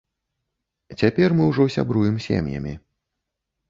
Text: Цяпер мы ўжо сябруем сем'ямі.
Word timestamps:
Цяпер 0.99 1.37
мы 1.41 1.51
ўжо 1.53 1.69
сябруем 1.79 2.21
сем'ямі. 2.29 2.79